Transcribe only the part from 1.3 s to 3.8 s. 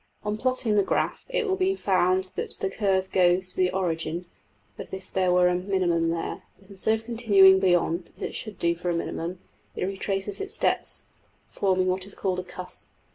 will be found that the \DPPageSep{120.png}% curve goes to the